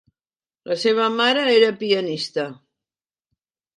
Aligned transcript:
La 0.69 0.77
seva 0.83 1.05
mare 1.19 1.43
era 1.57 1.69
pianista. 1.85 2.47